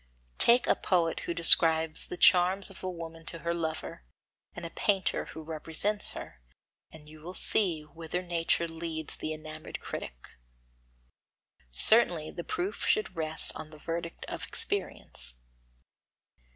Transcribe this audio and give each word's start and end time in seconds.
Take 0.39 0.65
a 0.65 0.73
poet 0.73 1.19
who 1.27 1.33
describes 1.35 2.07
the 2.07 2.17
charms 2.17 2.71
of 2.71 2.83
a 2.83 2.89
woman 2.89 3.23
to 3.27 3.37
her 3.45 3.53
lover, 3.53 4.03
and 4.55 4.65
a 4.65 4.71
painter 4.71 5.25
who 5.25 5.43
represents 5.43 6.13
her, 6.13 6.41
and 6.89 7.07
you 7.07 7.19
will 7.21 7.35
see 7.35 7.83
whither 7.83 8.23
nature 8.23 8.67
leads 8.67 9.15
the 9.17 9.31
enamoured 9.31 9.79
critic. 9.79 10.29
Certainly 11.69 12.31
the 12.31 12.43
proof 12.43 12.83
should 12.83 13.15
rest 13.15 13.51
on 13.53 13.69
the 13.69 13.77
verdict 13.77 14.25
of 14.25 14.43
experience. 14.43 15.35